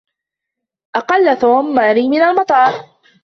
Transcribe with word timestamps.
أقلّ 0.95 1.39
توم 1.39 1.75
ماري 1.75 2.09
من 2.09 2.21
المطار. 2.21 2.73